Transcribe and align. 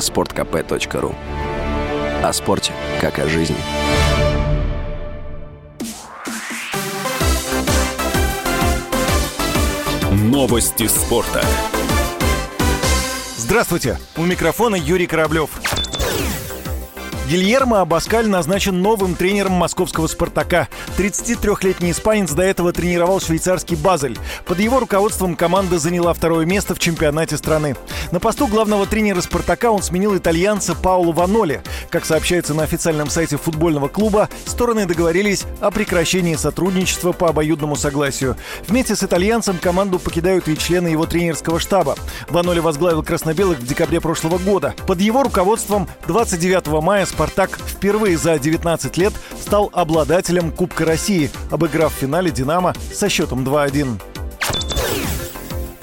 sportkp.ru 0.00 1.14
О 2.22 2.32
спорте, 2.32 2.72
как 3.00 3.18
о 3.18 3.28
жизни. 3.28 3.56
Новости 10.12 10.86
спорта. 10.86 11.44
Здравствуйте! 13.36 13.98
У 14.16 14.22
микрофона 14.24 14.76
Юрий 14.76 15.06
Кораблев. 15.06 15.50
Гильермо 17.30 17.82
Абаскаль 17.82 18.26
назначен 18.26 18.82
новым 18.82 19.14
тренером 19.14 19.52
московского 19.52 20.08
«Спартака». 20.08 20.66
33-летний 20.98 21.92
испанец 21.92 22.32
до 22.32 22.42
этого 22.42 22.72
тренировал 22.72 23.20
швейцарский 23.20 23.76
«Базель». 23.76 24.18
Под 24.46 24.58
его 24.58 24.80
руководством 24.80 25.36
команда 25.36 25.78
заняла 25.78 26.12
второе 26.12 26.44
место 26.44 26.74
в 26.74 26.80
чемпионате 26.80 27.36
страны. 27.36 27.76
На 28.10 28.18
посту 28.18 28.48
главного 28.48 28.84
тренера 28.84 29.20
«Спартака» 29.20 29.70
он 29.70 29.80
сменил 29.80 30.16
итальянца 30.16 30.74
Паулу 30.74 31.12
Ваноли. 31.12 31.62
Как 31.88 32.04
сообщается 32.04 32.52
на 32.52 32.64
официальном 32.64 33.08
сайте 33.08 33.36
футбольного 33.36 33.86
клуба, 33.86 34.28
стороны 34.44 34.86
договорились 34.86 35.44
о 35.60 35.70
прекращении 35.70 36.34
сотрудничества 36.34 37.12
по 37.12 37.28
обоюдному 37.28 37.76
согласию. 37.76 38.36
Вместе 38.66 38.96
с 38.96 39.04
итальянцем 39.04 39.58
команду 39.58 40.00
покидают 40.00 40.48
и 40.48 40.58
члены 40.58 40.88
его 40.88 41.06
тренерского 41.06 41.60
штаба. 41.60 41.94
Ваноли 42.28 42.58
возглавил 42.58 43.04
красно-белых 43.04 43.60
в 43.60 43.66
декабре 43.68 44.00
прошлого 44.00 44.38
года. 44.38 44.74
Под 44.88 45.00
его 45.00 45.22
руководством 45.22 45.88
29 46.08 46.66
мая 46.82 47.06
«Спартак» 47.06 47.19
впервые 47.66 48.16
за 48.16 48.38
19 48.38 48.96
лет 48.96 49.12
стал 49.40 49.70
обладателем 49.72 50.50
Кубка 50.50 50.84
России, 50.84 51.30
обыграв 51.50 51.94
в 51.94 51.96
финале 51.96 52.30
«Динамо» 52.30 52.74
со 52.92 53.08
счетом 53.08 53.44
2-1. 53.44 54.09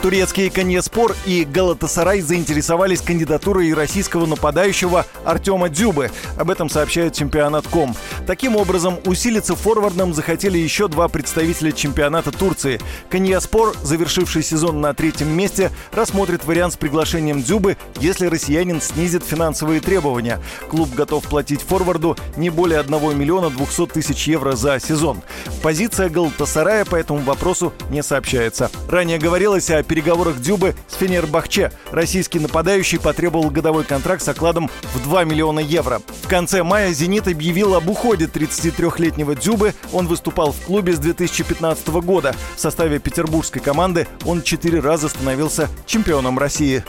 Турецкие 0.01 0.51
Коньеспор 0.51 1.15
и 1.25 1.43
Галатасарай 1.43 2.21
заинтересовались 2.21 3.01
кандидатурой 3.01 3.73
российского 3.73 4.25
нападающего 4.25 5.05
Артема 5.25 5.69
Дюбы. 5.69 6.11
Об 6.37 6.51
этом 6.51 6.69
сообщает 6.69 7.13
чемпионат.ком. 7.13 7.95
Таким 8.27 8.55
образом, 8.55 8.99
усилиться 9.05 9.55
форвардом 9.55 10.13
захотели 10.13 10.57
еще 10.57 10.87
два 10.87 11.07
представителя 11.07 11.71
чемпионата 11.71 12.31
Турции. 12.31 12.79
Коньяспор, 13.09 13.75
завершивший 13.81 14.43
сезон 14.43 14.81
на 14.81 14.93
третьем 14.93 15.29
месте, 15.29 15.71
рассмотрит 15.91 16.45
вариант 16.45 16.73
с 16.73 16.77
приглашением 16.77 17.41
Дюбы, 17.41 17.77
если 17.99 18.27
россиянин 18.27 18.81
снизит 18.81 19.23
финансовые 19.23 19.81
требования. 19.81 20.39
Клуб 20.69 20.93
готов 20.93 21.25
платить 21.27 21.61
форварду 21.61 22.15
не 22.35 22.49
более 22.49 22.79
1 22.79 23.17
миллиона 23.17 23.49
200 23.49 23.87
тысяч 23.87 24.27
евро 24.27 24.55
за 24.55 24.79
сезон. 24.79 25.23
Позиция 25.63 26.09
Галатасарая 26.09 26.85
по 26.85 26.95
этому 26.95 27.19
вопросу 27.19 27.73
не 27.89 28.03
сообщается. 28.03 28.69
Ранее 28.89 29.17
говорилось 29.17 29.69
о 29.71 29.81
переговорах 29.87 30.39
Дюбы 30.39 30.75
с 30.87 30.95
Фенербахче. 30.95 31.71
Российский 31.91 32.39
нападающий 32.39 32.99
потребовал 32.99 33.49
годовой 33.49 33.83
контракт 33.83 34.21
с 34.21 34.27
окладом 34.27 34.69
в 34.93 35.03
2 35.03 35.23
миллиона 35.23 35.59
евро. 35.59 36.01
В 36.21 36.27
конце 36.27 36.63
мая 36.63 36.93
«Зенит» 36.93 37.27
объявил 37.27 37.75
об 37.75 37.89
уходе 37.89 38.25
33-летнего 38.25 39.35
Дюбы. 39.35 39.73
Он 39.93 40.07
выступал 40.07 40.51
в 40.51 40.59
клубе 40.61 40.93
с 40.93 40.99
2015 40.99 41.87
года. 41.87 42.35
В 42.55 42.59
составе 42.59 42.99
петербургской 42.99 43.61
команды 43.61 44.07
он 44.25 44.41
четыре 44.41 44.79
раза 44.79 45.09
становился 45.09 45.69
чемпионом 45.85 46.37
России. 46.37 46.83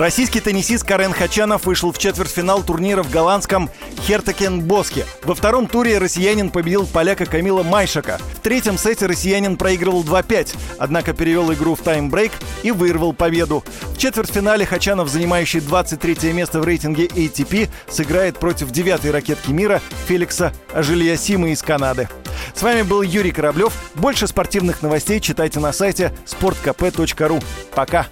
Российский 0.00 0.40
теннисист 0.40 0.82
Карен 0.82 1.12
Хачанов 1.12 1.66
вышел 1.66 1.92
в 1.92 1.98
четвертьфинал 1.98 2.62
турнира 2.62 3.02
в 3.02 3.10
голландском 3.10 3.68
Хертакен 4.06 4.62
Боске. 4.62 5.04
Во 5.24 5.34
втором 5.34 5.66
туре 5.66 5.98
россиянин 5.98 6.48
победил 6.48 6.86
поляка 6.86 7.26
Камила 7.26 7.62
Майшака. 7.62 8.18
В 8.36 8.40
третьем 8.40 8.78
сете 8.78 9.04
россиянин 9.04 9.58
проигрывал 9.58 10.02
2-5, 10.02 10.56
однако 10.78 11.12
перевел 11.12 11.52
игру 11.52 11.74
в 11.74 11.82
таймбрейк 11.82 12.32
и 12.62 12.70
вырвал 12.70 13.12
победу. 13.12 13.62
В 13.94 13.98
четвертьфинале 13.98 14.64
Хачанов, 14.64 15.10
занимающий 15.10 15.60
23 15.60 16.32
место 16.32 16.60
в 16.60 16.64
рейтинге 16.64 17.04
ATP, 17.04 17.68
сыграет 17.86 18.38
против 18.38 18.70
девятой 18.70 19.10
ракетки 19.10 19.50
мира 19.50 19.82
Феликса 20.08 20.54
Ажильясима 20.72 21.50
из 21.50 21.60
Канады. 21.60 22.08
С 22.54 22.62
вами 22.62 22.80
был 22.80 23.02
Юрий 23.02 23.32
Кораблев. 23.32 23.74
Больше 23.96 24.26
спортивных 24.26 24.80
новостей 24.80 25.20
читайте 25.20 25.60
на 25.60 25.74
сайте 25.74 26.10
sportkp.ru. 26.24 27.44
Пока! 27.74 28.06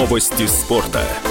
Новости 0.00 0.46
спорта. 0.46 1.29